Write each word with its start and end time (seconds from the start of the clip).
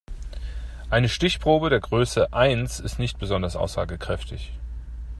Eine 0.89 1.09
Stichprobe 1.09 1.69
der 1.69 1.79
Größe 1.79 2.33
eins 2.33 2.79
ist 2.79 2.97
nicht 2.97 3.19
besonders 3.19 3.55
aussagekräftig. 3.55 4.51